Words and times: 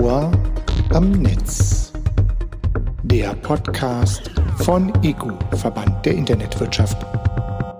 Ohr 0.00 0.32
am 0.90 1.12
Netz. 1.12 1.92
Der 3.04 3.32
Podcast 3.36 4.28
von 4.56 4.92
EGU, 5.04 5.30
Verband 5.56 6.04
der 6.04 6.14
Internetwirtschaft. 6.14 6.96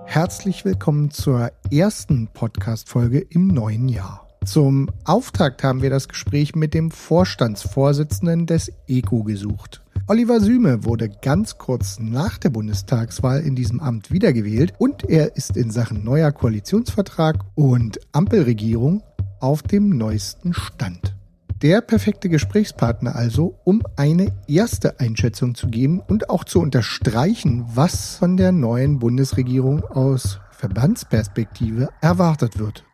Herzlich 0.05 0.63
willkommen 0.63 1.11
zur 1.11 1.51
ersten 1.71 2.29
Podcast-Folge 2.33 3.19
im 3.19 3.47
neuen 3.47 3.89
Jahr. 3.89 4.29
Zum 4.45 4.89
Auftakt 5.03 5.61
haben 5.63 5.81
wir 5.81 5.89
das 5.89 6.07
Gespräch 6.07 6.55
mit 6.55 6.73
dem 6.73 6.89
Vorstandsvorsitzenden 6.89 8.45
des 8.45 8.71
EGU 8.87 9.23
gesucht. 9.23 9.81
Oliver 10.07 10.39
Süme 10.39 10.85
wurde 10.85 11.09
ganz 11.09 11.57
kurz 11.57 11.99
nach 11.99 12.37
der 12.37 12.49
Bundestagswahl 12.49 13.41
in 13.41 13.55
diesem 13.55 13.81
Amt 13.81 14.11
wiedergewählt 14.11 14.73
und 14.77 15.03
er 15.03 15.35
ist 15.35 15.57
in 15.57 15.69
Sachen 15.69 16.05
neuer 16.05 16.31
Koalitionsvertrag 16.31 17.39
und 17.55 17.99
Ampelregierung 18.13 19.03
auf 19.41 19.63
dem 19.63 19.89
neuesten 19.89 20.53
Stand. 20.53 21.15
Der 21.65 21.81
perfekte 21.81 22.29
Gesprächspartner 22.29 23.15
also, 23.15 23.57
um 23.63 23.81
eine 23.95 24.31
erste 24.47 24.99
Einschätzung 24.99 25.55
zu 25.55 25.67
geben 25.67 25.99
und 25.99 26.29
auch 26.29 26.43
zu 26.43 26.59
unterstreichen, 26.59 27.65
was 27.73 28.17
von 28.17 28.37
der 28.37 28.51
neuen 28.51 28.99
Bundesregierung 28.99 29.83
aus 29.83 30.39
Verbandsperspektive 30.51 31.89
erwartet 32.01 32.59
wird. 32.59 32.85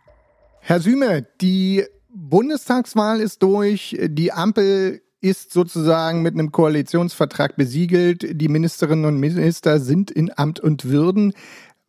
Herr 0.61 0.79
Süme, 0.79 1.27
die 1.41 1.83
Bundestagswahl 2.15 3.19
ist 3.19 3.43
durch, 3.43 3.99
die 4.07 4.31
Ampel 4.31 5.01
ist 5.19 5.51
sozusagen 5.51 6.21
mit 6.21 6.35
einem 6.35 6.53
Koalitionsvertrag 6.53 7.57
besiegelt. 7.57 8.39
Die 8.39 8.47
Ministerinnen 8.47 9.03
und 9.03 9.19
Minister 9.19 9.81
sind 9.81 10.11
in 10.11 10.31
Amt 10.37 10.61
und 10.61 10.85
Würden. 10.85 11.33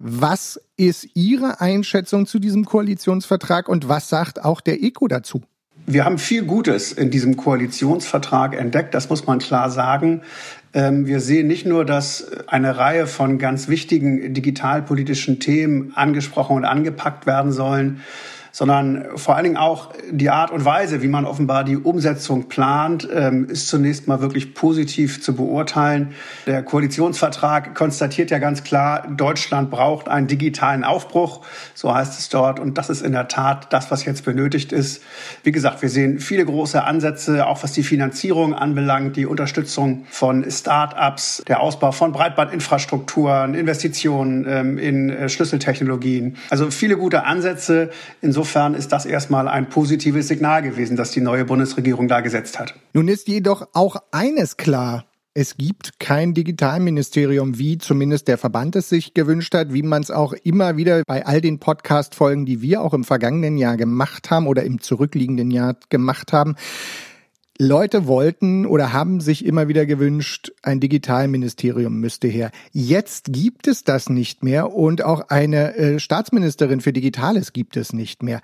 Was 0.00 0.60
ist 0.76 1.10
Ihre 1.14 1.60
Einschätzung 1.60 2.26
zu 2.26 2.40
diesem 2.40 2.64
Koalitionsvertrag 2.64 3.68
und 3.68 3.88
was 3.88 4.08
sagt 4.08 4.44
auch 4.44 4.60
der 4.60 4.82
ECO 4.82 5.06
dazu? 5.06 5.42
Wir 5.86 6.04
haben 6.04 6.18
viel 6.18 6.44
Gutes 6.44 6.92
in 6.92 7.10
diesem 7.10 7.36
Koalitionsvertrag 7.36 8.54
entdeckt, 8.54 8.94
das 8.94 9.08
muss 9.08 9.26
man 9.26 9.40
klar 9.40 9.68
sagen. 9.70 10.22
Ähm, 10.74 11.06
wir 11.06 11.20
sehen 11.20 11.48
nicht 11.48 11.66
nur, 11.66 11.84
dass 11.84 12.26
eine 12.46 12.78
Reihe 12.78 13.06
von 13.06 13.38
ganz 13.38 13.68
wichtigen 13.68 14.32
digitalpolitischen 14.32 15.40
Themen 15.40 15.92
angesprochen 15.94 16.56
und 16.56 16.64
angepackt 16.64 17.26
werden 17.26 17.52
sollen, 17.52 18.00
sondern 18.52 19.06
vor 19.16 19.34
allen 19.34 19.44
Dingen 19.44 19.56
auch 19.56 19.92
die 20.10 20.28
Art 20.30 20.50
und 20.50 20.64
Weise, 20.64 21.02
wie 21.02 21.08
man 21.08 21.24
offenbar 21.24 21.64
die 21.64 21.76
Umsetzung 21.76 22.48
plant, 22.48 23.08
ähm, 23.12 23.48
ist 23.48 23.68
zunächst 23.68 24.06
mal 24.06 24.20
wirklich 24.20 24.54
positiv 24.54 25.22
zu 25.22 25.34
beurteilen. 25.34 26.12
Der 26.46 26.62
Koalitionsvertrag 26.62 27.74
konstatiert 27.74 28.30
ja 28.30 28.38
ganz 28.38 28.62
klar, 28.62 29.08
Deutschland 29.08 29.70
braucht 29.70 30.08
einen 30.08 30.26
digitalen 30.26 30.84
Aufbruch, 30.84 31.44
so 31.74 31.94
heißt 31.94 32.18
es 32.18 32.28
dort, 32.28 32.60
und 32.60 32.76
das 32.76 32.90
ist 32.90 33.00
in 33.00 33.12
der 33.12 33.28
Tat 33.28 33.72
das, 33.72 33.90
was 33.90 34.04
jetzt 34.04 34.24
benötigt 34.24 34.72
ist. 34.72 35.02
Wie 35.42 35.52
gesagt, 35.52 35.80
wir 35.80 35.88
sehen 35.88 36.18
viele 36.18 36.44
große 36.44 36.84
Ansätze, 36.84 37.46
auch 37.46 37.62
was 37.62 37.72
die 37.72 37.82
Finanzierung 37.82 38.54
anbelangt, 38.54 39.16
die 39.16 39.24
Unterstützung 39.24 40.04
von 40.10 40.48
Start-ups, 40.50 41.42
der 41.48 41.60
Ausbau 41.60 41.92
von 41.92 42.12
Breitbandinfrastrukturen, 42.12 43.54
Investitionen 43.54 44.44
ähm, 44.46 44.78
in 44.78 45.08
äh, 45.08 45.28
Schlüsseltechnologien. 45.30 46.36
Also 46.50 46.70
viele 46.70 46.98
gute 46.98 47.24
Ansätze. 47.24 47.90
Insofern 48.20 48.41
Insofern 48.42 48.74
ist 48.74 48.90
das 48.90 49.06
erstmal 49.06 49.46
ein 49.46 49.68
positives 49.68 50.26
Signal 50.26 50.62
gewesen, 50.62 50.96
das 50.96 51.12
die 51.12 51.20
neue 51.20 51.44
Bundesregierung 51.44 52.08
da 52.08 52.22
gesetzt 52.22 52.58
hat. 52.58 52.74
Nun 52.92 53.06
ist 53.06 53.28
jedoch 53.28 53.68
auch 53.72 53.94
eines 54.10 54.56
klar. 54.56 55.04
Es 55.32 55.56
gibt 55.56 56.00
kein 56.00 56.34
Digitalministerium, 56.34 57.56
wie 57.58 57.78
zumindest 57.78 58.26
der 58.26 58.38
Verband 58.38 58.74
es 58.74 58.88
sich 58.88 59.14
gewünscht 59.14 59.54
hat, 59.54 59.72
wie 59.72 59.84
man 59.84 60.02
es 60.02 60.10
auch 60.10 60.32
immer 60.42 60.76
wieder 60.76 61.04
bei 61.06 61.24
all 61.24 61.40
den 61.40 61.60
Podcast-Folgen, 61.60 62.44
die 62.44 62.62
wir 62.62 62.82
auch 62.82 62.94
im 62.94 63.04
vergangenen 63.04 63.58
Jahr 63.58 63.76
gemacht 63.76 64.32
haben 64.32 64.48
oder 64.48 64.64
im 64.64 64.80
zurückliegenden 64.80 65.52
Jahr 65.52 65.76
gemacht 65.88 66.32
haben. 66.32 66.56
Leute 67.58 68.06
wollten 68.06 68.66
oder 68.66 68.92
haben 68.92 69.20
sich 69.20 69.44
immer 69.44 69.68
wieder 69.68 69.86
gewünscht, 69.86 70.52
ein 70.62 70.80
Digitalministerium 70.80 72.00
müsste 72.00 72.28
her. 72.28 72.50
Jetzt 72.72 73.32
gibt 73.32 73.68
es 73.68 73.84
das 73.84 74.08
nicht 74.08 74.42
mehr 74.42 74.72
und 74.72 75.04
auch 75.04 75.28
eine 75.28 75.76
äh, 75.76 76.00
Staatsministerin 76.00 76.80
für 76.80 76.92
Digitales 76.92 77.52
gibt 77.52 77.76
es 77.76 77.92
nicht 77.92 78.22
mehr. 78.22 78.40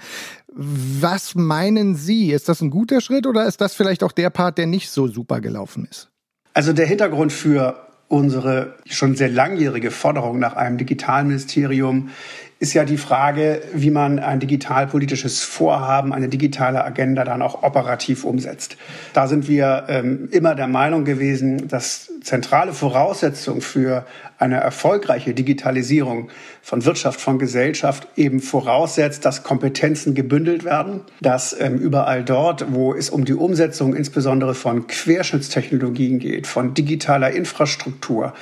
Was 0.55 1.35
meinen 1.35 1.95
Sie? 1.95 2.33
Ist 2.33 2.49
das 2.49 2.61
ein 2.61 2.71
guter 2.71 3.01
Schritt 3.01 3.27
oder 3.27 3.47
ist 3.47 3.61
das 3.61 3.75
vielleicht 3.75 4.03
auch 4.05 4.13
der 4.13 4.31
Part, 4.31 4.59
der 4.59 4.67
nicht 4.67 4.91
so 4.91 5.07
super 5.07 5.41
gelaufen 5.41 5.87
ist? 5.91 6.11
Also 6.53 6.73
der 6.73 6.87
Hintergrund 6.87 7.33
für 7.33 7.89
unsere 8.09 8.75
schon 8.87 9.15
sehr 9.15 9.29
langjährige 9.29 9.91
Forderung 9.91 10.39
nach 10.39 10.55
einem 10.55 10.79
Digitalministerium 10.79 12.11
ist 12.61 12.75
ja 12.75 12.85
die 12.85 12.97
Frage, 12.97 13.63
wie 13.73 13.91
man 13.91 14.19
ein 14.19 14.41
digitalpolitisches 14.41 15.43
Vorhaben, 15.43 16.13
eine 16.13 16.29
digitale 16.29 16.85
Agenda 16.85 17.25
dann 17.25 17.41
auch 17.41 17.63
operativ 17.63 18.25
umsetzt. 18.25 18.77
Da 19.13 19.29
sind 19.29 19.47
wir 19.47 19.85
ähm, 19.89 20.29
immer 20.33 20.57
der 20.57 20.67
Meinung 20.67 21.05
gewesen, 21.05 21.69
dass 21.69 22.11
zentrale 22.23 22.73
Voraussetzung 22.73 23.61
für 23.61 24.05
eine 24.39 24.57
erfolgreiche 24.57 25.35
Digitalisierung 25.35 26.31
von 26.63 26.85
Wirtschaft, 26.85 27.21
von 27.21 27.39
Gesellschaft 27.39 28.09
eben 28.17 28.41
voraussetzt, 28.41 29.25
dass 29.25 29.43
Kompetenzen 29.43 30.15
gebündelt 30.15 30.65
werden, 30.65 31.01
dass 31.21 31.59
ähm, 31.59 31.79
überall 31.79 32.25
dort, 32.25 32.73
wo 32.73 32.95
es 32.95 33.11
um 33.11 33.25
die 33.25 33.35
Umsetzung 33.35 33.97
insbesondere 33.97 34.55
von 34.55 34.87
Querschnittstechnologien 34.87 36.19
geht, 36.19 36.47
von 36.47 36.75
digitaler 36.75 37.31
Infrastruktur, 37.31 38.35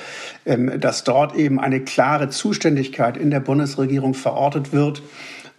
ähm, 0.45 0.79
dass 0.79 1.03
dort 1.03 1.35
eben 1.35 1.59
eine 1.59 1.79
klare 1.79 2.29
Zuständigkeit 2.29 3.17
in 3.17 3.31
der 3.31 3.39
Bundesregierung 3.39 4.06
verortet 4.13 4.73
wird 4.73 5.01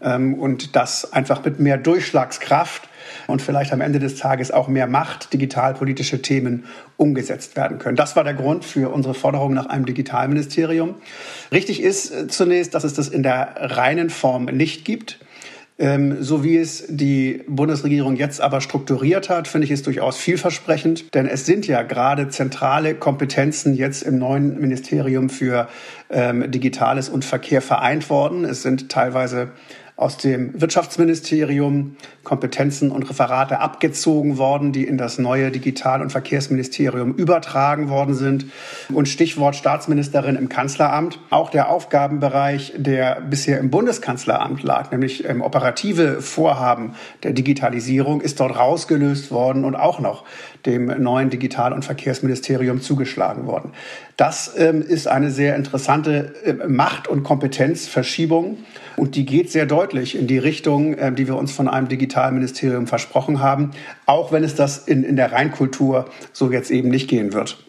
ähm, 0.00 0.34
und 0.34 0.76
das 0.76 1.12
einfach 1.12 1.44
mit 1.44 1.60
mehr 1.60 1.76
Durchschlagskraft 1.76 2.88
und 3.26 3.42
vielleicht 3.42 3.72
am 3.72 3.80
Ende 3.80 3.98
des 3.98 4.16
Tages 4.16 4.50
auch 4.50 4.68
mehr 4.68 4.86
Macht 4.86 5.32
digitalpolitische 5.32 6.22
Themen 6.22 6.64
umgesetzt 6.96 7.56
werden 7.56 7.78
können. 7.78 7.96
Das 7.96 8.16
war 8.16 8.24
der 8.24 8.34
Grund 8.34 8.64
für 8.64 8.90
unsere 8.90 9.14
Forderung 9.14 9.54
nach 9.54 9.66
einem 9.66 9.86
Digitalministerium. 9.86 10.94
Richtig 11.52 11.82
ist 11.82 12.10
äh, 12.10 12.28
zunächst, 12.28 12.74
dass 12.74 12.84
es 12.84 12.94
das 12.94 13.08
in 13.08 13.22
der 13.22 13.54
reinen 13.58 14.10
Form 14.10 14.46
nicht 14.46 14.84
gibt. 14.84 15.18
Ähm, 15.80 16.22
so 16.22 16.42
wie 16.42 16.56
es 16.56 16.84
die 16.88 17.44
Bundesregierung 17.46 18.16
jetzt 18.16 18.40
aber 18.40 18.60
strukturiert 18.60 19.28
hat, 19.28 19.46
finde 19.46 19.64
ich 19.64 19.70
es 19.70 19.82
durchaus 19.82 20.16
vielversprechend, 20.16 21.14
denn 21.14 21.26
es 21.26 21.46
sind 21.46 21.68
ja 21.68 21.82
gerade 21.82 22.28
zentrale 22.28 22.94
Kompetenzen 22.94 23.74
jetzt 23.74 24.02
im 24.02 24.18
neuen 24.18 24.60
Ministerium 24.60 25.30
für 25.30 25.68
ähm, 26.10 26.50
Digitales 26.50 27.08
und 27.08 27.24
Verkehr 27.24 27.62
vereint 27.62 28.10
worden. 28.10 28.44
Es 28.44 28.62
sind 28.62 28.88
teilweise 28.88 29.52
aus 29.98 30.16
dem 30.16 30.58
Wirtschaftsministerium 30.60 31.96
Kompetenzen 32.22 32.92
und 32.92 33.10
Referate 33.10 33.58
abgezogen 33.58 34.38
worden, 34.38 34.70
die 34.70 34.84
in 34.84 34.96
das 34.96 35.18
neue 35.18 35.50
Digital- 35.50 36.02
und 36.02 36.10
Verkehrsministerium 36.10 37.14
übertragen 37.14 37.88
worden 37.88 38.14
sind. 38.14 38.46
Und 38.92 39.08
Stichwort 39.08 39.56
Staatsministerin 39.56 40.36
im 40.36 40.48
Kanzleramt. 40.48 41.18
Auch 41.30 41.50
der 41.50 41.68
Aufgabenbereich, 41.68 42.74
der 42.76 43.20
bisher 43.22 43.58
im 43.58 43.70
Bundeskanzleramt 43.70 44.62
lag, 44.62 44.92
nämlich 44.92 45.28
ähm, 45.28 45.42
operative 45.42 46.22
Vorhaben 46.22 46.94
der 47.24 47.32
Digitalisierung, 47.32 48.20
ist 48.20 48.38
dort 48.38 48.56
rausgelöst 48.56 49.32
worden 49.32 49.64
und 49.64 49.74
auch 49.74 49.98
noch 49.98 50.24
dem 50.66 50.86
neuen 51.02 51.30
Digital- 51.30 51.72
und 51.72 51.84
Verkehrsministerium 51.84 52.80
zugeschlagen 52.80 53.46
worden. 53.46 53.72
Das 54.16 54.54
ähm, 54.56 54.82
ist 54.82 55.06
eine 55.06 55.30
sehr 55.30 55.56
interessante 55.56 56.34
äh, 56.44 56.52
Macht- 56.66 57.08
und 57.08 57.22
Kompetenzverschiebung. 57.22 58.58
Und 58.96 59.14
die 59.14 59.24
geht 59.24 59.50
sehr 59.50 59.66
deutlich 59.66 60.18
in 60.18 60.26
die 60.26 60.38
Richtung, 60.38 60.94
äh, 60.94 61.12
die 61.12 61.26
wir 61.26 61.36
uns 61.36 61.52
von 61.52 61.68
einem 61.68 61.88
Digitalministerium 61.88 62.86
versprochen 62.86 63.40
haben, 63.40 63.70
auch 64.06 64.32
wenn 64.32 64.42
es 64.42 64.54
das 64.54 64.78
in, 64.78 65.04
in 65.04 65.16
der 65.16 65.32
Reinkultur 65.32 66.06
so 66.32 66.50
jetzt 66.50 66.70
eben 66.70 66.88
nicht 66.88 67.08
gehen 67.08 67.32
wird. 67.32 67.67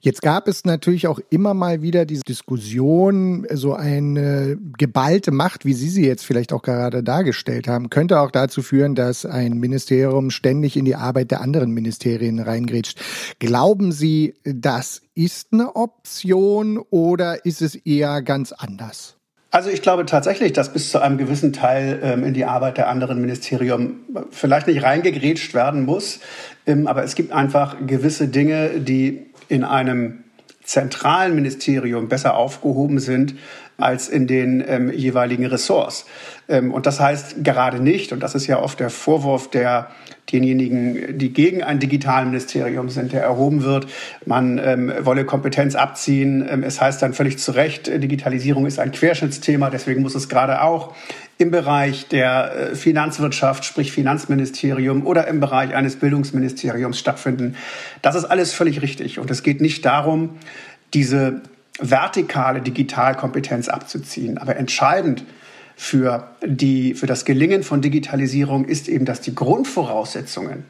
Jetzt 0.00 0.22
gab 0.22 0.48
es 0.48 0.64
natürlich 0.64 1.06
auch 1.06 1.20
immer 1.30 1.54
mal 1.54 1.82
wieder 1.82 2.06
diese 2.06 2.22
Diskussion, 2.22 3.46
so 3.52 3.74
eine 3.74 4.58
geballte 4.76 5.30
Macht, 5.30 5.64
wie 5.64 5.74
Sie 5.74 5.88
sie 5.88 6.06
jetzt 6.06 6.24
vielleicht 6.24 6.52
auch 6.52 6.62
gerade 6.62 7.02
dargestellt 7.02 7.68
haben, 7.68 7.90
könnte 7.90 8.20
auch 8.20 8.30
dazu 8.30 8.62
führen, 8.62 8.94
dass 8.94 9.26
ein 9.26 9.54
Ministerium 9.58 10.30
ständig 10.30 10.76
in 10.76 10.84
die 10.84 10.96
Arbeit 10.96 11.30
der 11.30 11.40
anderen 11.40 11.72
Ministerien 11.72 12.38
reingrätscht. 12.38 13.00
Glauben 13.38 13.92
Sie, 13.92 14.34
das 14.44 15.02
ist 15.14 15.52
eine 15.52 15.74
Option 15.76 16.78
oder 16.90 17.44
ist 17.44 17.62
es 17.62 17.74
eher 17.74 18.22
ganz 18.22 18.52
anders? 18.52 19.18
Also 19.50 19.70
ich 19.70 19.80
glaube 19.80 20.04
tatsächlich, 20.04 20.52
dass 20.52 20.72
bis 20.74 20.90
zu 20.90 21.00
einem 21.00 21.16
gewissen 21.16 21.54
Teil 21.54 22.00
ähm, 22.02 22.22
in 22.22 22.34
die 22.34 22.44
Arbeit 22.44 22.76
der 22.76 22.88
anderen 22.88 23.18
Ministerien 23.18 24.00
vielleicht 24.30 24.66
nicht 24.66 24.82
reingegrätscht 24.82 25.54
werden 25.54 25.86
muss, 25.86 26.20
ähm, 26.66 26.86
aber 26.86 27.02
es 27.02 27.14
gibt 27.14 27.32
einfach 27.32 27.76
gewisse 27.86 28.28
Dinge, 28.28 28.80
die 28.80 29.27
in 29.48 29.64
einem 29.64 30.24
zentralen 30.62 31.34
Ministerium 31.34 32.08
besser 32.08 32.36
aufgehoben 32.36 32.98
sind 33.00 33.34
als 33.78 34.08
in 34.08 34.26
den 34.26 34.62
ähm, 34.66 34.90
jeweiligen 34.90 35.46
Ressorts. 35.46 36.04
Ähm, 36.48 36.74
und 36.74 36.84
das 36.84 36.98
heißt 36.98 37.44
gerade 37.44 37.80
nicht, 37.80 38.12
und 38.12 38.20
das 38.20 38.34
ist 38.34 38.48
ja 38.48 38.60
oft 38.60 38.80
der 38.80 38.90
Vorwurf 38.90 39.50
der 39.50 39.90
denjenigen, 40.32 41.16
die 41.16 41.32
gegen 41.32 41.62
ein 41.62 41.78
Digitalministerium 41.78 42.90
sind, 42.90 43.12
der 43.12 43.22
erhoben 43.22 43.62
wird, 43.62 43.86
man 44.26 44.58
ähm, 44.58 44.92
wolle 45.00 45.24
Kompetenz 45.24 45.76
abziehen. 45.76 46.46
Ähm, 46.50 46.64
es 46.64 46.80
heißt 46.80 47.00
dann 47.00 47.14
völlig 47.14 47.38
zu 47.38 47.52
Recht, 47.52 47.86
Digitalisierung 47.86 48.66
ist 48.66 48.80
ein 48.80 48.90
Querschnittsthema, 48.90 49.70
deswegen 49.70 50.02
muss 50.02 50.16
es 50.16 50.28
gerade 50.28 50.60
auch 50.62 50.94
im 51.38 51.52
Bereich 51.52 52.08
der 52.08 52.72
äh, 52.72 52.74
Finanzwirtschaft, 52.74 53.64
sprich 53.64 53.92
Finanzministerium 53.92 55.06
oder 55.06 55.28
im 55.28 55.38
Bereich 55.38 55.72
eines 55.72 55.96
Bildungsministeriums 55.96 56.98
stattfinden. 56.98 57.54
Das 58.02 58.16
ist 58.16 58.24
alles 58.24 58.52
völlig 58.52 58.82
richtig. 58.82 59.20
Und 59.20 59.30
es 59.30 59.44
geht 59.44 59.60
nicht 59.60 59.84
darum, 59.84 60.30
diese 60.94 61.42
vertikale 61.78 62.60
Digitalkompetenz 62.60 63.68
abzuziehen. 63.68 64.38
Aber 64.38 64.56
entscheidend 64.56 65.24
für, 65.76 66.28
die, 66.44 66.94
für 66.94 67.06
das 67.06 67.24
Gelingen 67.24 67.62
von 67.62 67.80
Digitalisierung 67.80 68.64
ist 68.64 68.88
eben, 68.88 69.04
dass 69.04 69.20
die 69.20 69.34
Grundvoraussetzungen 69.34 70.64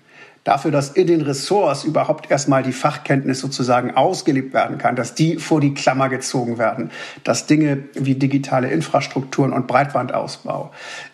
dafür, 0.45 0.71
dass 0.71 0.91
in 0.91 1.07
den 1.07 1.21
Ressorts 1.21 1.85
überhaupt 1.85 2.31
erstmal 2.31 2.63
die 2.63 2.73
Fachkenntnis 2.73 3.41
sozusagen 3.41 3.97
ausgelebt 3.97 4.55
werden 4.55 4.79
kann, 4.79 4.97
dass 4.97 5.15
die 5.15 5.37
vor 5.37 5.61
die 5.61 5.75
Klammer 5.75 6.09
gezogen 6.09 6.59
werden, 6.59 6.91
dass 7.25 7.47
Dinge 7.47 7.85
wie 7.95 8.15
digitale 8.15 8.71
Infrastrukturen 8.71 9.53
und 9.53 9.67
Breitbandausbau, 9.67 10.71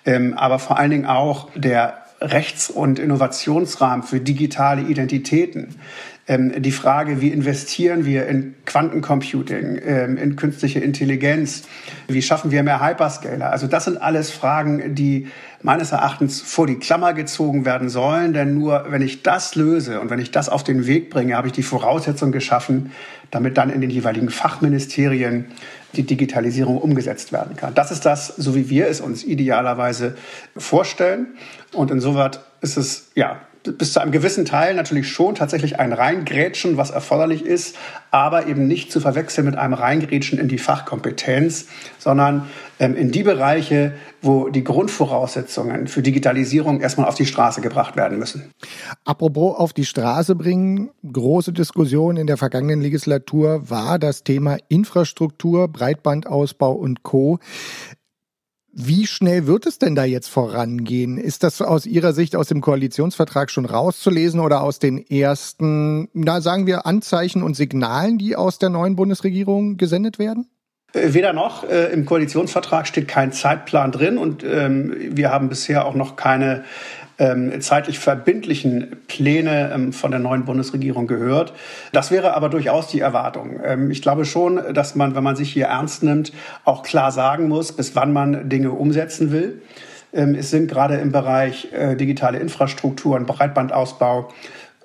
ähm, 0.07 0.35
aber 0.35 0.59
vor 0.59 0.79
allen 0.79 0.91
Dingen 0.91 1.07
auch 1.07 1.49
der 1.55 2.05
Rechts- 2.21 2.71
und 2.71 2.99
Innovationsrahmen 2.99 4.05
für 4.05 4.21
digitale 4.21 4.83
Identitäten, 4.83 5.75
ähm, 6.27 6.63
die 6.63 6.73
Frage, 6.73 7.21
wie 7.21 7.29
investieren 7.29 8.07
wir 8.07 8.27
in 8.27 8.55
Quantencomputing, 8.65 9.81
ähm, 9.85 10.17
in 10.17 10.37
künstliche 10.37 10.81
Intelligenz, 10.81 11.65
wie 12.09 12.23
schaffen 12.23 12.51
wir 12.51 12.63
mehr 12.63 12.81
Hyperscaler. 12.81 13.51
Also 13.51 13.67
das 13.67 13.85
sind 13.85 14.01
alles 14.01 14.31
Fragen, 14.31 14.95
die 14.95 15.29
meines 15.63 15.93
Erachtens 15.93 16.41
vor 16.41 16.67
die 16.67 16.77
Klammer 16.77 17.13
gezogen 17.13 17.67
werden 17.67 17.91
sollen. 17.91 18.33
Denn 18.33 18.55
nur 18.55 18.87
wenn 18.89 19.03
ich 19.03 19.23
das 19.23 19.55
löse 19.55 20.01
und 20.01 20.09
wenn 20.11 20.19
ich 20.19 20.31
das 20.31 20.49
auf 20.49 20.65
den 20.65 20.87
Weg 20.87 21.11
bringe, 21.11 21.37
habe 21.37 21.49
ich 21.49 21.53
die 21.53 21.63
Voraussetzung 21.63 22.33
geschaffen, 22.33 22.93
damit 23.31 23.59
dann 23.59 23.69
in 23.69 23.83
den 23.83 23.91
jeweiligen 23.91 24.31
Fachministerien 24.31 25.47
die 25.95 26.05
Digitalisierung 26.05 26.79
umgesetzt 26.79 27.33
werden 27.33 27.57
kann. 27.57 27.75
Das 27.75 27.91
ist 27.91 28.07
das, 28.07 28.29
so 28.29 28.55
wie 28.55 28.71
wir 28.71 28.89
es 28.89 29.01
uns 29.01 29.25
idealerweise 29.25 30.17
vorstellen. 30.57 31.29
Und 31.73 31.91
insoweit 31.91 32.41
ist 32.61 32.77
es, 32.77 33.11
ja, 33.15 33.41
bis 33.65 33.95
zu 33.95 34.01
einem 34.01 34.13
gewissen 34.13 34.45
Teil 34.45 34.75
natürlich 34.75 35.09
schon 35.09 35.35
tatsächlich 35.35 35.79
ein 35.81 35.93
Reingrätschen, 35.93 36.77
was 36.77 36.91
erforderlich 36.91 37.45
ist, 37.45 37.77
aber 38.11 38.47
eben 38.47 38.67
nicht 38.69 38.93
zu 38.93 39.01
verwechseln 39.01 39.47
mit 39.47 39.57
einem 39.57 39.75
Reingrätschen 39.75 40.39
in 40.39 40.49
die 40.49 40.59
Fachkompetenz, 40.59 41.67
sondern 41.99 42.49
ähm, 42.79 42.95
in 42.95 43.11
die 43.11 43.23
Bereiche, 43.23 43.95
wo 44.21 44.49
die 44.51 44.65
Grundvoraussetzungen 44.65 45.87
für 45.87 46.03
Digitalisierung 46.03 46.81
erstmal 46.81 47.09
auf 47.09 47.15
die 47.15 47.27
Straße 47.27 47.61
gebracht 47.63 47.97
werden 47.97 48.19
müssen. 48.19 48.51
Apropos 49.05 49.57
auf 49.57 49.73
die 49.73 49.85
Straße 49.85 50.35
bringen, 50.35 50.91
große 51.11 51.53
Diskussion 51.53 52.17
in 52.17 52.27
der 52.27 52.37
vergangenen 52.37 52.83
Legislatur 52.83 53.71
war 53.71 53.99
das 53.99 54.25
Thema 54.25 54.59
Infrastruktur, 54.69 55.69
Breitbandausbau 55.69 56.73
und 56.73 57.03
Co. 57.03 57.39
Wie 58.77 59.07
schnell 59.07 59.47
wird 59.47 59.67
es 59.67 59.79
denn 59.79 59.95
da 59.95 60.03
jetzt 60.05 60.29
vorangehen? 60.29 61.17
Ist 61.17 61.45
das 61.45 61.63
aus 61.63 61.87
Ihrer 61.87 62.13
Sicht 62.13 62.35
aus 62.35 62.49
dem 62.49 62.61
Koalitionsvertrag 62.61 63.49
schon 63.53 63.67
rauszulesen 63.67 64.41
oder 64.41 64.63
aus 64.63 64.81
den 64.81 64.99
ersten, 64.99 66.09
na 66.13 66.41
sagen 66.41 66.67
wir, 66.67 66.85
Anzeichen 66.85 67.45
und 67.45 67.55
Signalen, 67.55 68.19
die 68.19 68.35
aus 68.35 68.59
der 68.59 68.71
neuen 68.71 68.97
Bundesregierung 68.97 69.77
gesendet 69.77 70.19
werden? 70.19 70.49
Äh, 70.93 71.15
weder 71.15 71.33
noch. 71.33 71.63
Äh, 71.63 71.93
Im 71.93 72.05
Koalitionsvertrag 72.05 72.89
steht 72.89 73.07
kein 73.07 73.31
Zeitplan 73.31 73.93
drin 73.93 74.19
und 74.19 74.43
ähm, 74.43 74.93
wir 74.99 75.31
haben 75.31 75.49
bisher 75.49 75.87
auch 75.87 75.95
noch 75.95 76.17
keine 76.17 76.65
ähm, 77.19 77.61
zeitlich 77.61 77.99
verbindlichen 77.99 78.97
Pläne 79.09 79.71
ähm, 79.75 79.93
von 79.93 80.11
der 80.11 80.21
neuen 80.21 80.45
Bundesregierung 80.45 81.07
gehört. 81.07 81.53
Das 81.93 82.11
wäre 82.11 82.35
aber 82.35 82.49
durchaus 82.49 82.89
die 82.89 83.01
Erwartung. 83.01 83.61
Ähm, 83.65 83.91
ich 83.91 84.03
glaube 84.03 84.25
schon, 84.25 84.61
dass 84.75 84.95
man, 84.95 85.15
wenn 85.15 85.25
man 85.25 85.37
sich 85.37 85.53
hier 85.53 85.67
ernst 85.67 86.03
nimmt, 86.03 86.33
auch 86.65 86.83
klar 86.83 87.13
sagen 87.13 87.49
muss, 87.49 87.73
bis 87.73 87.95
wann 87.95 88.13
man 88.13 88.49
Dinge 88.49 88.71
umsetzen 88.71 89.33
will. 89.33 89.63
Ähm, 90.13 90.35
es 90.35 90.51
sind 90.51 90.69
gerade 90.69 90.97
im 90.97 91.13
Bereich 91.13 91.73
äh, 91.73 91.97
digitale 91.97 92.39
Infrastruktur 92.39 93.17
und 93.17 93.27
Breitbandausbau 93.27 94.29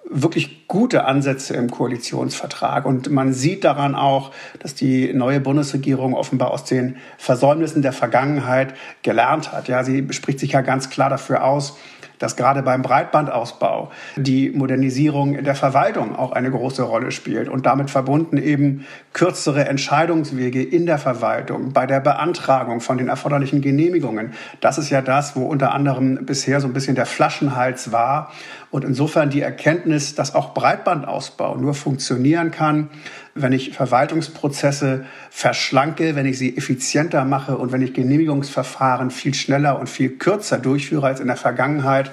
wirklich 0.10 0.68
gute 0.68 1.06
Ansätze 1.06 1.54
im 1.54 1.70
Koalitionsvertrag. 1.70 2.86
Und 2.86 3.12
man 3.12 3.34
sieht 3.34 3.64
daran 3.64 3.96
auch, 3.96 4.32
dass 4.60 4.74
die 4.74 5.14
neue 5.14 5.40
Bundesregierung 5.40 6.16
offenbar 6.16 6.52
aus 6.52 6.64
den 6.64 6.98
Versäumnissen 7.18 7.84
der 7.84 7.94
Vergangenheit 7.94 8.74
gelernt 9.04 9.52
hat. 9.52 9.68
Ja, 9.68 9.84
sie 9.84 10.08
spricht 10.12 10.40
sich 10.40 10.54
ja 10.54 10.62
ganz 10.62 10.90
klar 10.90 11.10
dafür 11.10 11.44
aus, 11.44 11.78
dass 12.20 12.36
gerade 12.36 12.62
beim 12.62 12.82
Breitbandausbau 12.82 13.92
die 14.16 14.52
Modernisierung 14.52 15.44
der 15.44 15.56
Verwaltung 15.56 16.16
auch 16.16 16.34
eine 16.34 16.52
große 16.52 16.84
Rolle 16.84 17.12
spielt 17.12 17.50
und 17.50 17.66
damit 17.66 17.90
verbunden 17.90 18.38
eben 18.38 18.86
kürzere 19.14 19.68
Entscheidungswege 19.68 20.62
in 20.62 20.86
der 20.86 20.98
Verwaltung, 20.98 21.74
bei 21.74 21.86
der 21.86 22.00
Beantragung 22.00 22.82
von 22.82 22.98
den 22.98 23.08
erforderlichen 23.08 23.62
Genehmigungen. 23.62 24.34
Das 24.60 24.78
ist 24.78 24.90
ja 24.90 25.02
das, 25.02 25.36
wo 25.36 25.46
unter 25.46 25.74
anderem 25.74 26.26
bisher 26.26 26.62
so 26.62 26.68
ein 26.68 26.74
bisschen 26.74 26.96
der 26.96 27.06
Flaschenhals 27.06 27.92
war. 27.92 28.32
Und 28.72 28.86
insofern 28.86 29.30
die 29.30 29.42
Erkenntnis, 29.42 30.14
dass 30.14 30.36
auch 30.36 30.54
Breitbandausbau 30.54 31.56
nur 31.56 31.74
funktionieren 31.74 32.52
kann, 32.52 32.90
wenn 33.36 33.54
ich 33.54 33.74
Verwaltungsprozesse 33.74 35.06
verschlanke, 35.30 36.16
wenn 36.16 36.26
ich 36.26 36.38
sie 36.38 36.58
effizienter 36.58 37.26
mache 37.26 37.58
und 37.58 37.72
wenn 37.72 37.82
ich 37.82 37.94
Genehmigungsverfahren 37.94 39.12
viel 39.12 39.34
schneller 39.34 39.80
und 39.80 39.90
viel 39.90 40.10
kürzer 40.18 40.58
durchführe 40.58 41.08
als 41.08 41.20
in 41.20 41.28
der 41.28 41.38
Vergangenheit, 41.38 42.12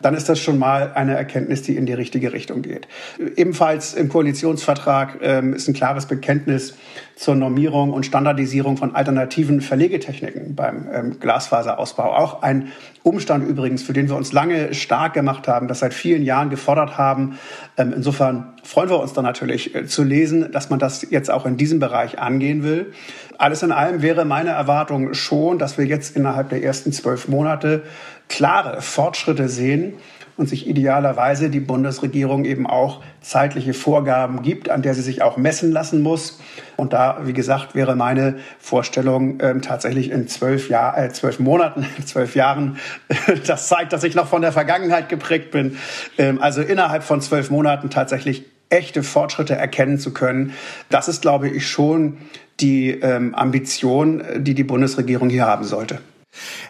dann 0.00 0.14
ist 0.14 0.28
das 0.28 0.38
schon 0.38 0.58
mal 0.58 0.92
eine 0.94 1.14
Erkenntnis, 1.14 1.62
die 1.62 1.76
in 1.76 1.86
die 1.86 1.92
richtige 1.92 2.32
Richtung 2.32 2.62
geht. 2.62 2.88
Ebenfalls 3.36 3.94
im 3.94 4.08
Koalitionsvertrag 4.08 5.18
ähm, 5.20 5.54
ist 5.54 5.68
ein 5.68 5.74
klares 5.74 6.06
Bekenntnis 6.06 6.74
zur 7.20 7.34
Normierung 7.34 7.92
und 7.92 8.06
Standardisierung 8.06 8.78
von 8.78 8.94
alternativen 8.94 9.60
Verlegetechniken 9.60 10.54
beim 10.54 10.88
ähm, 10.90 11.20
Glasfaserausbau. 11.20 12.16
Auch 12.16 12.40
ein 12.40 12.72
Umstand 13.02 13.46
übrigens, 13.46 13.82
für 13.82 13.92
den 13.92 14.08
wir 14.08 14.16
uns 14.16 14.32
lange 14.32 14.72
stark 14.72 15.12
gemacht 15.12 15.46
haben, 15.46 15.68
das 15.68 15.80
seit 15.80 15.92
vielen 15.92 16.22
Jahren 16.22 16.48
gefordert 16.48 16.96
haben. 16.96 17.38
Ähm, 17.76 17.92
insofern 17.94 18.54
freuen 18.62 18.88
wir 18.88 18.98
uns 18.98 19.12
dann 19.12 19.24
natürlich 19.24 19.74
äh, 19.74 19.84
zu 19.84 20.02
lesen, 20.02 20.50
dass 20.50 20.70
man 20.70 20.78
das 20.78 21.10
jetzt 21.10 21.30
auch 21.30 21.44
in 21.44 21.58
diesem 21.58 21.78
Bereich 21.78 22.18
angehen 22.18 22.62
will. 22.62 22.94
Alles 23.36 23.62
in 23.62 23.70
allem 23.70 24.00
wäre 24.00 24.24
meine 24.24 24.50
Erwartung 24.50 25.12
schon, 25.12 25.58
dass 25.58 25.76
wir 25.76 25.84
jetzt 25.84 26.16
innerhalb 26.16 26.48
der 26.48 26.64
ersten 26.64 26.90
zwölf 26.90 27.28
Monate 27.28 27.82
klare 28.28 28.80
Fortschritte 28.80 29.50
sehen 29.50 29.92
und 30.40 30.48
sich 30.48 30.66
idealerweise 30.66 31.50
die 31.50 31.60
Bundesregierung 31.60 32.46
eben 32.46 32.66
auch 32.66 33.02
zeitliche 33.20 33.74
Vorgaben 33.74 34.40
gibt, 34.40 34.70
an 34.70 34.80
der 34.80 34.94
sie 34.94 35.02
sich 35.02 35.20
auch 35.20 35.36
messen 35.36 35.70
lassen 35.70 36.00
muss. 36.00 36.40
Und 36.76 36.94
da, 36.94 37.20
wie 37.24 37.34
gesagt, 37.34 37.74
wäre 37.74 37.94
meine 37.94 38.38
Vorstellung 38.58 39.38
ähm, 39.42 39.60
tatsächlich 39.60 40.10
in 40.10 40.28
zwölf, 40.28 40.70
Jahr, 40.70 40.96
äh, 40.96 41.10
zwölf 41.10 41.38
Monaten, 41.38 41.84
zwölf 42.04 42.34
Jahren. 42.34 42.78
Das 43.46 43.68
zeigt, 43.68 43.92
dass 43.92 44.02
ich 44.02 44.14
noch 44.14 44.28
von 44.28 44.42
der 44.42 44.52
Vergangenheit 44.52 45.08
geprägt 45.08 45.50
bin. 45.50 45.76
Ähm, 46.16 46.40
also 46.40 46.62
innerhalb 46.62 47.02
von 47.02 47.20
zwölf 47.20 47.50
Monaten 47.50 47.90
tatsächlich 47.90 48.44
echte 48.70 49.02
Fortschritte 49.02 49.54
erkennen 49.54 49.98
zu 49.98 50.12
können. 50.12 50.54
Das 50.88 51.08
ist, 51.08 51.20
glaube 51.20 51.48
ich, 51.48 51.68
schon 51.68 52.16
die 52.60 52.90
ähm, 52.90 53.34
Ambition, 53.34 54.22
die 54.38 54.54
die 54.54 54.64
Bundesregierung 54.64 55.28
hier 55.28 55.46
haben 55.46 55.64
sollte. 55.64 55.98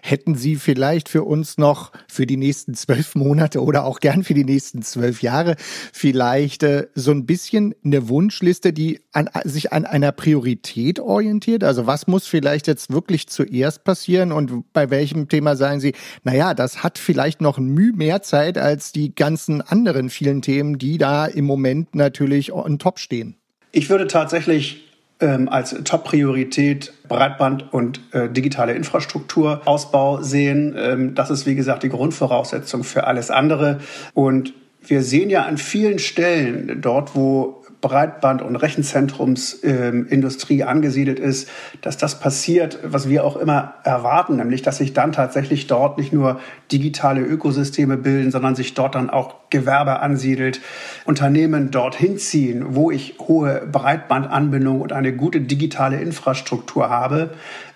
Hätten 0.02 0.34
Sie 0.34 0.56
vielleicht 0.56 1.08
für 1.08 1.24
uns 1.24 1.58
noch 1.58 1.92
für 2.08 2.26
die 2.26 2.36
nächsten 2.36 2.74
zwölf 2.74 3.14
Monate 3.14 3.62
oder 3.62 3.84
auch 3.84 4.00
gern 4.00 4.24
für 4.24 4.34
die 4.34 4.44
nächsten 4.44 4.82
zwölf 4.82 5.22
Jahre 5.22 5.56
vielleicht 5.92 6.62
äh, 6.62 6.88
so 6.94 7.10
ein 7.10 7.26
bisschen 7.26 7.74
eine 7.84 8.08
Wunschliste, 8.08 8.72
die 8.72 9.00
an, 9.12 9.28
sich 9.44 9.72
an 9.72 9.84
einer 9.84 10.12
Priorität 10.12 11.00
orientiert? 11.00 11.64
Also 11.64 11.86
was 11.86 12.06
muss 12.06 12.26
vielleicht 12.26 12.66
jetzt 12.66 12.92
wirklich 12.92 13.28
zuerst 13.28 13.84
passieren 13.84 14.32
und 14.32 14.72
bei 14.72 14.90
welchem 14.90 15.28
Thema 15.28 15.56
sagen 15.56 15.80
Sie, 15.80 15.94
naja, 16.24 16.54
das 16.54 16.82
hat 16.82 16.98
vielleicht 16.98 17.40
noch 17.40 17.58
Mühe 17.58 17.92
mehr 17.92 18.22
Zeit 18.22 18.58
als 18.58 18.92
die 18.92 19.14
ganzen 19.14 19.60
anderen 19.60 20.10
vielen 20.10 20.42
Themen, 20.42 20.78
die 20.78 20.98
da 20.98 21.26
im 21.26 21.44
Moment 21.44 21.94
natürlich 21.94 22.52
on 22.52 22.78
top 22.78 22.98
stehen? 22.98 23.36
Ich 23.72 23.88
würde 23.88 24.06
tatsächlich 24.06 24.89
ähm, 25.20 25.48
als 25.48 25.76
Top-Priorität 25.84 26.92
Breitband 27.08 27.72
und 27.72 28.00
äh, 28.12 28.28
digitale 28.28 28.72
Infrastrukturausbau 28.72 30.22
sehen. 30.22 30.74
Ähm, 30.78 31.14
das 31.14 31.30
ist, 31.30 31.46
wie 31.46 31.54
gesagt, 31.54 31.82
die 31.82 31.88
Grundvoraussetzung 31.88 32.84
für 32.84 33.06
alles 33.06 33.30
andere. 33.30 33.78
Und 34.14 34.54
wir 34.86 35.02
sehen 35.02 35.30
ja 35.30 35.44
an 35.44 35.58
vielen 35.58 35.98
Stellen 35.98 36.80
dort, 36.80 37.14
wo 37.14 37.59
Breitband- 37.80 38.42
und 38.42 38.56
Rechenzentrumsindustrie 38.56 40.60
ähm, 40.60 40.68
angesiedelt 40.68 41.18
ist, 41.18 41.48
dass 41.80 41.96
das 41.96 42.20
passiert, 42.20 42.78
was 42.82 43.08
wir 43.08 43.24
auch 43.24 43.36
immer 43.36 43.74
erwarten, 43.84 44.36
nämlich 44.36 44.62
dass 44.62 44.78
sich 44.78 44.92
dann 44.92 45.12
tatsächlich 45.12 45.66
dort 45.66 45.98
nicht 45.98 46.12
nur 46.12 46.40
digitale 46.70 47.22
Ökosysteme 47.22 47.96
bilden, 47.96 48.30
sondern 48.30 48.54
sich 48.54 48.74
dort 48.74 48.94
dann 48.94 49.10
auch 49.10 49.50
Gewerbe 49.50 50.00
ansiedelt, 50.00 50.60
Unternehmen 51.04 51.70
dorthin 51.70 52.18
ziehen, 52.18 52.74
wo 52.74 52.90
ich 52.90 53.16
hohe 53.18 53.66
Breitbandanbindung 53.70 54.80
und 54.80 54.92
eine 54.92 55.14
gute 55.14 55.40
digitale 55.40 56.00
Infrastruktur 56.00 56.88
habe. 56.88 57.30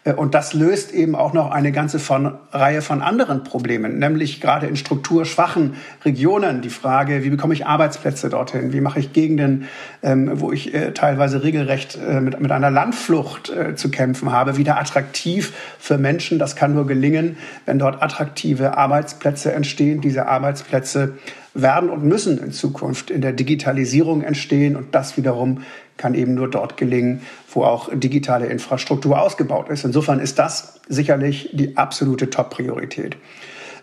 Äh, 0.05 0.13
und 0.13 0.35
das 0.35 0.55
löst 0.55 0.93
eben 0.93 1.15
auch 1.15 1.33
noch 1.33 1.51
eine 1.51 1.73
ganze 1.73 1.99
von, 1.99 2.35
Reihe 2.53 2.83
von 2.83 3.03
anderen 3.03 3.45
Problemen, 3.45 3.99
nämlich 3.99 4.41
gerade 4.41 4.67
in 4.67 4.77
strukturschwachen 4.77 5.75
Regionen 6.05 6.61
die 6.61 6.71
Frage, 6.71 7.25
wie 7.25 7.31
bekomme 7.31 7.55
ich 7.55 7.67
Arbeitsplätze 7.67 8.29
dorthin, 8.29 8.73
wie 8.73 8.81
mache 8.81 9.01
ich 9.01 9.13
Gegenden, 9.13 9.69
ähm, 10.03 10.31
wo 10.35 10.53
ich 10.53 10.75
äh, 10.75 10.93
teilweise 10.93 11.43
regelrecht 11.43 11.97
äh, 11.97 12.21
mit, 12.21 12.41
mit 12.41 12.53
einer 12.53 12.71
Landflucht 12.71 13.53
zu 13.77 13.91
kämpfen 13.91 14.33
habe, 14.33 14.57
wieder 14.57 14.79
attraktiv 14.79 15.53
für 15.79 15.99
Menschen. 15.99 16.39
Das 16.39 16.57
kann 16.57 16.75
nur 16.75 16.87
gelingen, 16.87 17.37
wenn 17.67 17.79
dort 17.79 18.03
attraktive 18.03 18.77
Arbeitsplätze 18.77 19.53
entstehen. 19.53 20.01
Diese 20.01 20.27
Arbeitsplätze 20.27 21.15
werden 21.55 21.89
und 21.89 22.05
müssen 22.05 22.39
in 22.39 22.53
Zukunft 22.53 23.11
in 23.11 23.21
der 23.21 23.33
Digitalisierung 23.33 24.23
entstehen 24.23 24.77
und 24.77 24.95
das 24.95 25.17
wiederum 25.17 25.63
kann 25.97 26.15
eben 26.15 26.35
nur 26.35 26.51
dort 26.51 26.77
gelingen, 26.77 27.23
wo 27.53 27.65
auch 27.65 27.89
digitale 27.93 28.47
Infrastruktur 28.47 29.21
ausgebaut 29.21 29.69
ist. 29.69 29.85
Insofern 29.85 30.21
ist 30.21 30.39
das 30.39 30.81
sicherlich 30.89 31.51
die 31.53 31.77
absolute 31.77 32.31
Top-Priorität. 32.31 33.17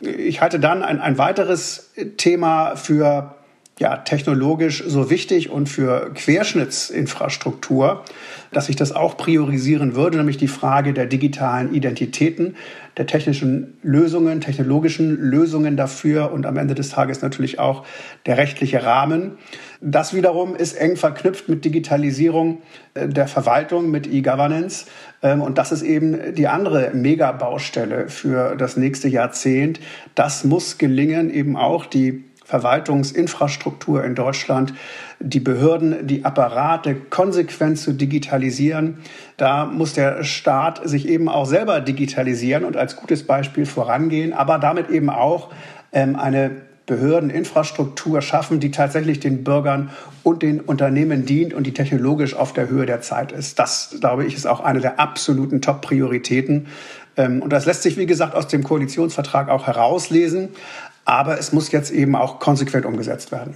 Ich 0.01 0.41
halte 0.41 0.59
dann 0.59 0.83
ein, 0.83 0.99
ein 0.99 1.17
weiteres 1.17 1.91
Thema 2.17 2.75
für 2.75 3.35
ja, 3.81 3.97
technologisch 3.97 4.83
so 4.85 5.09
wichtig 5.09 5.49
und 5.49 5.67
für 5.67 6.13
Querschnittsinfrastruktur, 6.13 8.03
dass 8.51 8.69
ich 8.69 8.75
das 8.75 8.91
auch 8.91 9.17
priorisieren 9.17 9.95
würde, 9.95 10.17
nämlich 10.17 10.37
die 10.37 10.47
Frage 10.47 10.93
der 10.93 11.07
digitalen 11.07 11.73
Identitäten, 11.73 12.55
der 12.97 13.07
technischen 13.07 13.77
Lösungen, 13.81 14.41
technologischen 14.41 15.17
Lösungen 15.17 15.77
dafür 15.77 16.31
und 16.31 16.45
am 16.45 16.57
Ende 16.57 16.75
des 16.75 16.89
Tages 16.89 17.21
natürlich 17.21 17.59
auch 17.59 17.85
der 18.25 18.37
rechtliche 18.37 18.83
Rahmen. 18.83 19.37
Das 19.79 20.13
wiederum 20.13 20.55
ist 20.55 20.73
eng 20.73 20.95
verknüpft 20.95 21.49
mit 21.49 21.65
Digitalisierung 21.65 22.61
äh, 22.93 23.07
der 23.07 23.27
Verwaltung, 23.27 23.89
mit 23.89 24.07
E-Governance. 24.07 24.85
Ähm, 25.23 25.41
und 25.41 25.57
das 25.57 25.71
ist 25.71 25.81
eben 25.81 26.35
die 26.35 26.47
andere 26.47 26.91
Megabaustelle 26.93 28.09
für 28.09 28.55
das 28.55 28.77
nächste 28.77 29.07
Jahrzehnt. 29.07 29.79
Das 30.15 30.43
muss 30.43 30.77
gelingen, 30.77 31.33
eben 31.33 31.57
auch 31.57 31.85
die 31.85 32.25
Verwaltungsinfrastruktur 32.51 34.03
in 34.03 34.13
Deutschland, 34.13 34.73
die 35.21 35.39
Behörden, 35.39 36.05
die 36.05 36.25
Apparate 36.25 36.95
konsequent 36.95 37.79
zu 37.79 37.93
digitalisieren. 37.93 38.97
Da 39.37 39.65
muss 39.65 39.93
der 39.93 40.25
Staat 40.25 40.81
sich 40.83 41.07
eben 41.07 41.29
auch 41.29 41.45
selber 41.45 41.79
digitalisieren 41.79 42.65
und 42.65 42.75
als 42.75 42.97
gutes 42.97 43.23
Beispiel 43.25 43.65
vorangehen, 43.65 44.33
aber 44.33 44.59
damit 44.59 44.89
eben 44.89 45.09
auch 45.09 45.49
ähm, 45.93 46.17
eine 46.17 46.51
Behördeninfrastruktur 46.87 48.21
schaffen, 48.21 48.59
die 48.59 48.69
tatsächlich 48.71 49.21
den 49.21 49.45
Bürgern 49.45 49.91
und 50.23 50.41
den 50.41 50.59
Unternehmen 50.59 51.25
dient 51.25 51.53
und 51.53 51.65
die 51.65 51.73
technologisch 51.73 52.35
auf 52.35 52.51
der 52.51 52.67
Höhe 52.67 52.85
der 52.85 52.99
Zeit 52.99 53.31
ist. 53.31 53.59
Das, 53.59 53.95
glaube 54.01 54.25
ich, 54.25 54.35
ist 54.35 54.45
auch 54.45 54.59
eine 54.59 54.81
der 54.81 54.99
absoluten 54.99 55.61
Top-Prioritäten. 55.61 56.67
Ähm, 57.15 57.41
und 57.41 57.53
das 57.53 57.65
lässt 57.65 57.83
sich, 57.83 57.97
wie 57.97 58.05
gesagt, 58.05 58.35
aus 58.35 58.47
dem 58.47 58.63
Koalitionsvertrag 58.63 59.49
auch 59.49 59.67
herauslesen. 59.67 60.49
Aber 61.05 61.39
es 61.39 61.51
muss 61.51 61.71
jetzt 61.71 61.91
eben 61.91 62.15
auch 62.15 62.39
konsequent 62.39 62.85
umgesetzt 62.85 63.31
werden. 63.31 63.55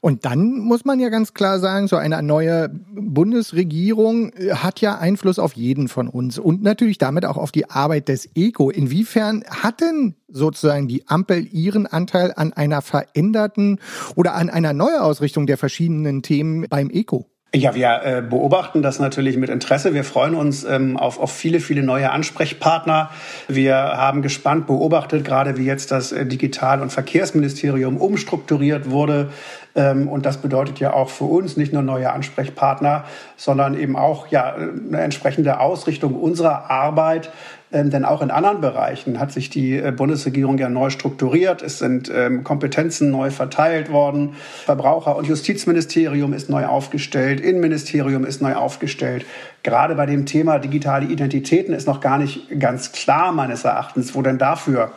Und 0.00 0.24
dann 0.24 0.58
muss 0.58 0.84
man 0.84 0.98
ja 0.98 1.08
ganz 1.08 1.34
klar 1.34 1.60
sagen, 1.60 1.86
so 1.86 1.96
eine 1.96 2.22
neue 2.22 2.68
Bundesregierung 2.68 4.32
äh, 4.32 4.54
hat 4.54 4.80
ja 4.80 4.98
Einfluss 4.98 5.38
auf 5.38 5.52
jeden 5.54 5.88
von 5.88 6.08
uns 6.08 6.38
und 6.38 6.62
natürlich 6.62 6.98
damit 6.98 7.24
auch 7.24 7.36
auf 7.36 7.52
die 7.52 7.70
Arbeit 7.70 8.08
des 8.08 8.28
ECO. 8.34 8.70
Inwiefern 8.70 9.44
hat 9.48 9.80
denn 9.80 10.16
sozusagen 10.28 10.88
die 10.88 11.06
Ampel 11.08 11.46
ihren 11.52 11.86
Anteil 11.86 12.32
an 12.34 12.52
einer 12.52 12.82
veränderten 12.82 13.78
oder 14.16 14.34
an 14.34 14.50
einer 14.50 14.72
Neuausrichtung 14.72 15.46
der 15.46 15.58
verschiedenen 15.58 16.22
Themen 16.22 16.66
beim 16.68 16.90
ECO? 16.90 17.31
Ja, 17.54 17.74
wir 17.74 18.00
äh, 18.02 18.22
beobachten 18.22 18.80
das 18.80 18.98
natürlich 18.98 19.36
mit 19.36 19.50
Interesse. 19.50 19.92
Wir 19.92 20.04
freuen 20.04 20.34
uns 20.34 20.64
ähm, 20.64 20.96
auf, 20.96 21.20
auf 21.20 21.30
viele, 21.30 21.60
viele 21.60 21.82
neue 21.82 22.10
Ansprechpartner. 22.10 23.10
Wir 23.46 23.76
haben 23.76 24.22
gespannt 24.22 24.66
beobachtet, 24.66 25.22
gerade 25.22 25.58
wie 25.58 25.66
jetzt 25.66 25.90
das 25.90 26.12
äh, 26.12 26.24
Digital- 26.24 26.80
und 26.80 26.90
Verkehrsministerium 26.90 27.98
umstrukturiert 27.98 28.90
wurde. 28.90 29.28
Ähm, 29.74 30.08
und 30.08 30.24
das 30.24 30.38
bedeutet 30.38 30.80
ja 30.80 30.94
auch 30.94 31.10
für 31.10 31.24
uns 31.24 31.58
nicht 31.58 31.74
nur 31.74 31.82
neue 31.82 32.10
Ansprechpartner, 32.10 33.04
sondern 33.36 33.78
eben 33.78 33.96
auch 33.96 34.28
ja, 34.28 34.54
eine 34.54 35.02
entsprechende 35.02 35.60
Ausrichtung 35.60 36.14
unserer 36.14 36.70
Arbeit 36.70 37.30
ähm, 37.72 37.90
denn 37.90 38.04
auch 38.04 38.22
in 38.22 38.30
anderen 38.30 38.60
Bereichen 38.60 39.18
hat 39.18 39.32
sich 39.32 39.50
die 39.50 39.76
äh, 39.76 39.92
Bundesregierung 39.92 40.58
ja 40.58 40.68
neu 40.68 40.90
strukturiert. 40.90 41.62
Es 41.62 41.78
sind 41.78 42.10
ähm, 42.14 42.44
Kompetenzen 42.44 43.10
neu 43.10 43.30
verteilt 43.30 43.90
worden. 43.90 44.34
Verbraucher- 44.64 45.16
und 45.16 45.26
Justizministerium 45.26 46.32
ist 46.32 46.50
neu 46.50 46.66
aufgestellt. 46.66 47.40
Innenministerium 47.40 48.24
ist 48.24 48.42
neu 48.42 48.54
aufgestellt. 48.54 49.24
Gerade 49.62 49.94
bei 49.94 50.06
dem 50.06 50.26
Thema 50.26 50.58
digitale 50.58 51.06
Identitäten 51.06 51.72
ist 51.74 51.86
noch 51.86 52.00
gar 52.00 52.18
nicht 52.18 52.60
ganz 52.60 52.92
klar 52.92 53.32
meines 53.32 53.64
Erachtens, 53.64 54.14
wo 54.14 54.22
denn 54.22 54.38
dafür 54.38 54.92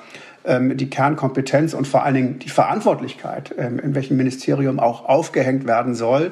ähm, 0.46 0.78
die 0.78 0.90
Kernkompetenz 0.90 1.74
und 1.74 1.88
vor 1.88 2.04
allen 2.04 2.16
Dingen 2.16 2.40
die 2.40 2.50
Verantwortlichkeit, 2.50 3.54
ähm, 3.58 3.80
in 3.80 3.96
welchem 3.96 4.18
Ministerium 4.18 4.80
auch 4.80 5.06
aufgehängt 5.06 5.68
werden 5.68 5.96
soll. 5.96 6.32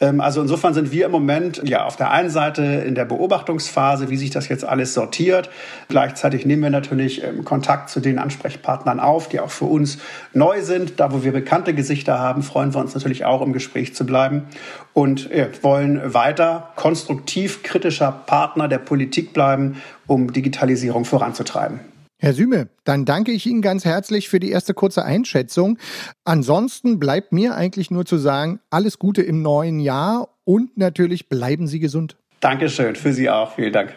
Ähm, 0.00 0.20
also 0.20 0.40
insofern 0.40 0.74
sind 0.74 0.92
wir 0.92 1.06
im 1.06 1.12
Moment 1.12 1.62
ja 1.64 1.84
auf 1.84 1.96
der 1.96 2.10
einen 2.10 2.30
Seite 2.30 2.62
in 2.62 2.94
der 2.94 3.04
Beobachtungsphase, 3.04 4.10
wie 4.10 4.16
sich 4.16 4.30
das 4.30 4.48
jetzt 4.48 4.64
alles 4.64 4.94
sortiert. 4.94 5.50
Gleichzeitig 5.88 6.46
nehmen 6.46 6.62
wir 6.62 6.70
natürlich 6.70 7.24
ähm, 7.24 7.44
Kontakt 7.44 7.90
zu 7.90 8.00
den 8.00 8.18
Ansprechpartnern 8.18 9.00
auf, 9.00 9.28
die 9.28 9.40
auch 9.40 9.50
für 9.50 9.66
uns 9.66 9.98
neu 10.32 10.62
sind. 10.62 11.00
Da, 11.00 11.12
wo 11.12 11.24
wir 11.24 11.32
bekannte 11.32 11.74
Gesichter 11.74 12.18
haben, 12.18 12.42
freuen 12.42 12.74
wir 12.74 12.80
uns 12.80 12.94
natürlich 12.94 13.24
auch 13.24 13.42
im 13.42 13.52
Gespräch 13.52 13.94
zu 13.94 14.06
bleiben 14.06 14.44
und 14.92 15.30
äh, 15.30 15.48
wollen 15.62 16.14
weiter 16.14 16.72
konstruktiv 16.76 17.62
kritischer 17.62 18.12
Partner 18.12 18.68
der 18.68 18.78
Politik 18.78 19.32
bleiben, 19.32 19.76
um 20.06 20.32
Digitalisierung 20.32 21.04
voranzutreiben. 21.04 21.97
Herr 22.20 22.34
Süme, 22.34 22.68
dann 22.82 23.04
danke 23.04 23.30
ich 23.30 23.46
Ihnen 23.46 23.62
ganz 23.62 23.84
herzlich 23.84 24.28
für 24.28 24.40
die 24.40 24.50
erste 24.50 24.74
kurze 24.74 25.04
Einschätzung. 25.04 25.78
Ansonsten 26.24 26.98
bleibt 26.98 27.32
mir 27.32 27.54
eigentlich 27.54 27.92
nur 27.92 28.06
zu 28.06 28.18
sagen, 28.18 28.58
alles 28.70 28.98
Gute 28.98 29.22
im 29.22 29.40
neuen 29.40 29.78
Jahr 29.78 30.28
und 30.42 30.76
natürlich 30.76 31.28
bleiben 31.28 31.68
Sie 31.68 31.78
gesund. 31.78 32.16
Dankeschön, 32.40 32.96
für 32.96 33.12
Sie 33.12 33.30
auch. 33.30 33.54
Vielen 33.54 33.72
Dank. 33.72 33.94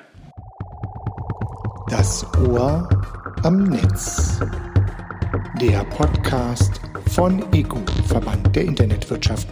Das 1.90 2.24
Ohr 2.48 2.88
am 3.42 3.63
Netz. 3.63 4.40
Der 5.60 5.84
Podcast 5.86 6.80
von 7.08 7.44
EGU, 7.51 7.80
Verband 8.08 8.56
der 8.56 8.66
Internetwirtschaft. 8.66 9.48